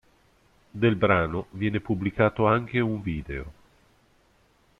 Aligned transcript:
Del 0.71 0.95
brano 0.95 1.45
viene 1.51 1.79
pubblicato 1.79 2.47
anche 2.47 2.79
un 2.79 3.03
video. 3.03 3.53